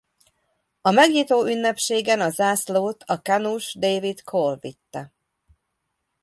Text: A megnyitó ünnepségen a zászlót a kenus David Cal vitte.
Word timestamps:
A 0.81 0.91
megnyitó 0.91 1.45
ünnepségen 1.47 2.19
a 2.21 2.29
zászlót 2.29 3.03
a 3.03 3.21
kenus 3.21 3.73
David 3.79 4.17
Cal 4.19 4.55
vitte. 4.57 5.13